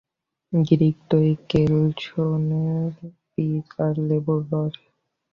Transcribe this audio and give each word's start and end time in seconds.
Greek 0.53 0.97
দই, 1.09 1.29
kale, 1.49 1.73
শণের 1.99 2.93
বীজ 3.31 3.67
আর 3.85 3.95
লেবুর 4.07 4.41
রস। 4.51 4.75